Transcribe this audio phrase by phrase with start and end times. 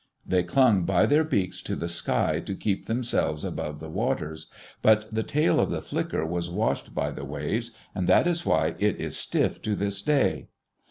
[0.25, 4.47] They clung by their beaks to the sky to keep themselves above the waters,
[4.81, 8.73] but the tail of the flicker was washed by the waves and that is why
[8.79, 10.47] it is stiff to this day.